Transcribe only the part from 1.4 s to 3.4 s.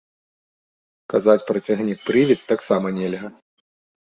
пра цягнік-прывід таксама нельга.